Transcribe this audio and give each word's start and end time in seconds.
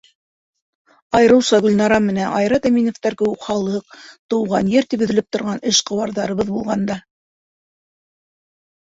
Айырыуса 1.17 1.57
Гөлнара 1.65 1.97
менән 2.05 2.31
Айрат 2.37 2.63
Әминевтәр 2.69 3.15
кеүек 3.19 3.45
халыҡ, 3.49 3.93
тыуған 4.33 4.71
ер 4.75 4.87
тип 4.93 5.03
өҙөлөп 5.07 5.27
торған 5.37 5.61
эшҡыуарҙарыбыҙ 5.73 6.49
булғанда. 6.55 6.97